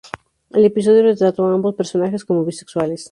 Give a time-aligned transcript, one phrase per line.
[0.49, 3.09] El episodio retrató a ambos personajes como bisexuales.